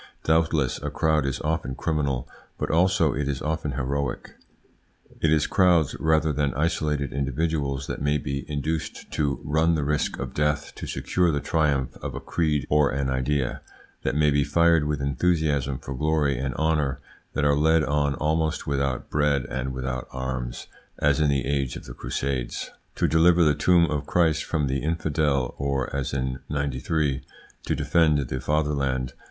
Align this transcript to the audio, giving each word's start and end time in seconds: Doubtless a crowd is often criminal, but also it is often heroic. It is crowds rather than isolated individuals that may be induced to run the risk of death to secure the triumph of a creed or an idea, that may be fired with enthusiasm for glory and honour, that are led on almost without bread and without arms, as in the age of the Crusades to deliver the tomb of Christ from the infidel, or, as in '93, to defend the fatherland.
Doubtless 0.23 0.81
a 0.81 0.89
crowd 0.89 1.27
is 1.27 1.39
often 1.41 1.75
criminal, 1.75 2.27
but 2.57 2.71
also 2.71 3.13
it 3.13 3.27
is 3.27 3.39
often 3.39 3.73
heroic. 3.73 4.31
It 5.21 5.31
is 5.31 5.45
crowds 5.45 5.95
rather 5.99 6.33
than 6.33 6.55
isolated 6.55 7.13
individuals 7.13 7.85
that 7.85 8.01
may 8.01 8.17
be 8.17 8.43
induced 8.49 9.11
to 9.11 9.39
run 9.43 9.75
the 9.75 9.83
risk 9.83 10.17
of 10.17 10.33
death 10.33 10.73
to 10.73 10.87
secure 10.87 11.29
the 11.31 11.39
triumph 11.39 11.97
of 11.97 12.15
a 12.15 12.19
creed 12.19 12.65
or 12.67 12.89
an 12.89 13.11
idea, 13.11 13.61
that 14.01 14.15
may 14.15 14.31
be 14.31 14.43
fired 14.43 14.87
with 14.87 15.01
enthusiasm 15.03 15.77
for 15.77 15.93
glory 15.93 16.35
and 16.35 16.55
honour, 16.55 16.99
that 17.33 17.45
are 17.45 17.55
led 17.55 17.83
on 17.83 18.15
almost 18.15 18.65
without 18.65 19.11
bread 19.11 19.45
and 19.51 19.71
without 19.71 20.07
arms, 20.11 20.65
as 20.97 21.19
in 21.21 21.29
the 21.29 21.45
age 21.45 21.75
of 21.75 21.85
the 21.85 21.93
Crusades 21.93 22.71
to 22.95 23.07
deliver 23.07 23.43
the 23.43 23.53
tomb 23.53 23.85
of 23.85 24.07
Christ 24.07 24.45
from 24.45 24.65
the 24.65 24.79
infidel, 24.81 25.53
or, 25.59 25.95
as 25.95 26.11
in 26.11 26.39
'93, 26.49 27.21
to 27.67 27.75
defend 27.75 28.17
the 28.17 28.41
fatherland. 28.41 29.13